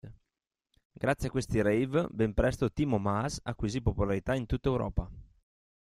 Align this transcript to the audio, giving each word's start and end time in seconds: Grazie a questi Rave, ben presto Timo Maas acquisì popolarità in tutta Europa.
Grazie 0.93 1.27
a 1.27 1.29
questi 1.29 1.61
Rave, 1.61 2.07
ben 2.09 2.33
presto 2.33 2.71
Timo 2.71 2.97
Maas 2.97 3.39
acquisì 3.43 3.83
popolarità 3.83 4.33
in 4.33 4.47
tutta 4.47 4.69
Europa. 4.69 5.07